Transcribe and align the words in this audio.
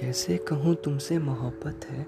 कैसे 0.00 0.36
कहूँ 0.36 0.74
तुमसे 0.74 1.18
मोहब्बत 1.18 1.80
है? 1.90 2.06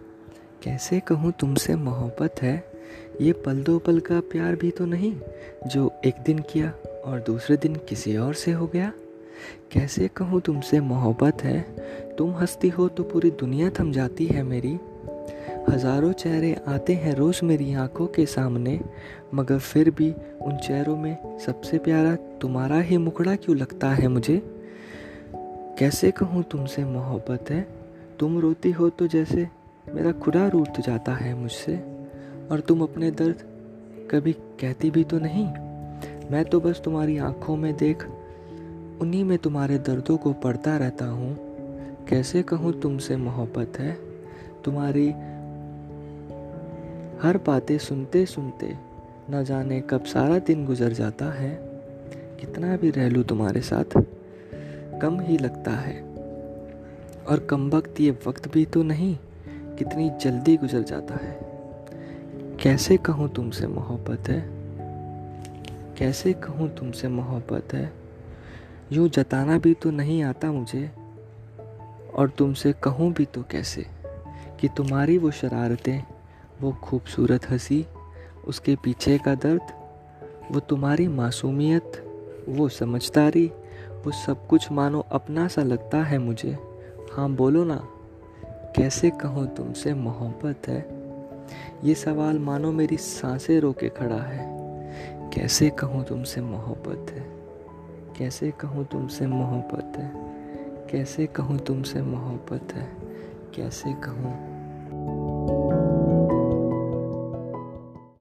कैसे 0.63 1.01
कहूँ 1.01 1.33
तुमसे 1.41 1.75
मोहब्बत 1.75 2.35
है? 2.43 2.73
ये 3.21 3.33
पल 3.33 3.63
दो 3.63 3.79
पल 3.79 4.01
का 4.01 4.21
प्यार 4.21 4.57
भी 4.57 4.71
तो 4.71 4.87
नहीं, 4.87 5.17
जो 5.67 5.93
एक 6.05 6.15
दिन 6.27 6.39
किया 6.39 6.73
और 7.05 7.21
दूसरे 7.21 7.57
दिन 7.57 7.77
किसी 7.77 8.17
और 8.17 8.35
से 8.35 8.53
हो 8.53 8.67
गया। 8.67 8.93
कैसे 9.73 10.09
कहूँ 10.09 10.41
तुमसे 10.41 10.81
मोहब्बत 10.81 11.43
है? 11.43 11.61
तुम 12.19 12.31
हंसती 12.31 12.69
हो 12.69 12.89
तो 12.89 13.03
पूरी 13.03 13.31
दुनिया 13.31 13.71
थम 13.71 13.93
जाती 13.93 14.27
है 14.27 14.43
मेरी। 14.43 14.79
हज़ारों 15.69 16.13
चेहरे 16.13 16.57
आते 16.69 16.95
हैं 16.95 17.15
रोज़ 17.15 17.45
मेरी 17.45 17.75
आँखों 17.75 18.07
के 18.07 18.27
सामने, 18.27 18.81
मगर 19.35 19.59
फिर 19.59 19.91
भी 19.91 20.15
उन 20.43 20.57
चेहरों 20.57 20.97
में 20.97 21.39
सबसे 21.39 21.79
प्यारा 21.79 22.17
तुम्हारा 22.17 22.81
ही 22.81 22.97
मुखड़ा 22.97 23.37
क्यों 23.37 23.57
लगता 23.57 23.91
है 23.91 24.09
मुझे? 24.09 24.43
कैसे 25.79 26.11
कहूँ 26.11 26.43
तुमसे 26.43 26.85
मोहब्बत 26.85 27.51
है? 27.51 27.80
तुम 28.21 28.39
रोती 28.39 28.71
हो 28.71 28.89
तो 28.89 29.07
जैसे 29.07 29.49
मेरा 29.95 30.13
खुदा 30.13 30.49
रूठ 30.49 30.81
जाता 30.81 31.13
है 31.13 31.35
मुझसे, 31.35 31.77
और 32.51 32.61
तुम 32.61 32.83
अपने 32.83 33.11
दर्द 33.11 33.43
कभी 34.11 34.33
कहती 34.33 34.91
भी 34.91 35.05
तो 35.05 35.19
नहीं। 35.19 35.47
मैं 36.31 36.45
तो 36.45 36.61
बस 36.61 36.81
तुम्हारी 36.85 37.19
आँखों 37.19 37.57
में 37.57 37.77
देख, 37.77 38.05
उन्हीं 39.01 39.25
में 39.25 39.39
तुम्हारे 39.39 39.79
दर्दों 39.79 40.17
को 40.17 40.33
पढ़ता 40.33 40.77
रहता 40.77 41.05
हूँ। 41.05 41.37
कैसे 42.09 42.43
कहूँ 42.43 42.73
तुमसे 42.81 43.17
मोहब्बत 43.17 43.79
है? 43.79 43.93
तुम्हारी 44.65 45.09
हर 47.23 47.41
बातें 47.47 47.79
सुनते 47.79 48.27
सुनते 48.27 48.77
न 49.31 49.45
जाने 49.45 49.81
कब 49.81 50.05
सारा 50.05 50.39
दिन 50.39 50.67
गुजर 50.67 50.93
जाता 50.93 51.33
है। 51.33 51.51
कितना 52.41 52.77
भी 52.77 52.91
रह 52.91 53.09
लूँ 53.09 53.25
तुम्हारे 53.25 53.61
साथ, 53.61 53.99
कम 55.03 55.21
ही 55.21 55.39
लगता 55.39 55.71
है। 55.71 56.10
और 57.29 57.39
कम 57.39 57.71
वक्त 57.71 58.01
ये 58.01 58.19
वक्त 58.27 58.53
भी 58.53 58.65
तो 58.65 58.83
नहीं, 58.83 59.19
कितनी 59.49 60.11
जल्दी 60.11 60.57
गुजर 60.57 60.83
जाता 60.83 61.15
है। 61.15 61.41
कैसे 62.61 62.97
कहूँ 62.97 63.29
तुमसे 63.29 63.67
मोहब्बत 63.67 64.29
है? 64.29 64.51
कैसे 65.99 66.33
कहूँ 66.33 66.75
तुमसे 66.75 67.09
मोहब्बत 67.09 67.75
है? 67.75 67.93
यूँ 68.93 69.09
जताना 69.09 69.59
भी 69.59 69.75
तो 69.75 69.91
नहीं 69.91 70.23
आता 70.23 70.53
मुझे, 70.53 70.91
और 72.15 72.31
तुमसे 72.31 72.73
कहूँ 72.73 73.13
भी 73.13 73.25
तो 73.25 73.43
कैसे? 73.43 73.87
कि 74.61 74.69
तुम्हारी 74.69 75.19
वो 75.19 75.31
शरारतें, 75.31 76.03
वो 76.61 76.73
खूबसूरत 76.73 77.51
हँसी, 77.51 77.87
उसके 78.47 78.77
पीछे 78.77 79.19
का 79.19 79.35
दर्द, 79.35 79.63
वो 80.53 80.61
तुम्हारी 80.61 81.09
मासूमियत, 81.09 82.07
वो 82.49 82.69
समझदारी, 82.69 83.53
वो 84.07 84.11
सब 84.11 84.47
कुछ 84.47 84.73
मानो 84.73 85.01
अपना 85.01 85.49
सा 85.49 85.63
लगता 85.63 86.03
है 86.03 86.19
मुझे। 86.19 86.70
हाँ 87.11 87.31
बोलो 87.31 87.65
ना, 87.65 87.77
कैसे 88.77 89.11
कहूँ 89.11 89.55
तुमसे 89.55 89.95
मोहब्बत 89.95 90.69
है? 90.69 90.87
ये 91.85 91.95
सवाल 91.95 92.39
मानो 92.39 92.73
मेरी 92.73 92.97
साँसें 92.97 93.61
रोके 93.61 93.89
खड़ा 93.89 94.17
है। 94.17 94.47
कैसे 95.31 95.71
कहूँ 95.71 96.05
तुमसे 96.05 96.41
मोहब्बत 96.41 97.11
है? 97.11 97.27
कैसे 98.19 98.51
कहूँ 98.51 98.85
तुमसे 98.85 99.27
मोहब्बत 99.27 99.93
है? 99.97 100.13
कैसे 100.93 101.27
कहूँ 101.27 101.59
तुमसे 101.59 102.03
मोहब्बत 102.03 102.75
है? 102.75 102.89
कैसे 103.55 103.93
कहूँ 103.93 104.60